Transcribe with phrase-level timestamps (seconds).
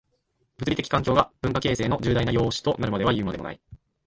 [0.57, 3.61] 地理的環境が文化形成の重大な因子となるはいうまでもない。